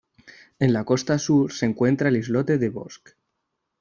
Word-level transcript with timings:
En 0.67 0.73
la 0.73 0.83
costa 0.83 1.19
sur 1.19 1.51
se 1.53 1.67
encuentra 1.67 2.09
el 2.09 2.17
islote 2.17 2.57
de 2.57 2.69
Bosc. 2.69 3.09